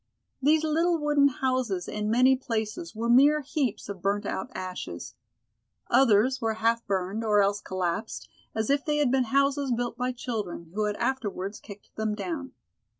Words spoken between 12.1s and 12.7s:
down.